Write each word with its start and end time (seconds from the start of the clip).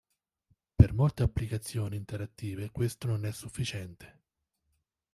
Per 0.75 0.93
molte 0.95 1.21
applicazioni 1.21 1.95
interattive 1.95 2.71
questo 2.71 3.05
non 3.05 3.23
è 3.23 3.31
sufficiente. 3.31 4.21